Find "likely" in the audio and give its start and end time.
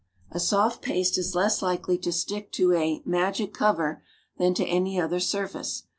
1.61-1.95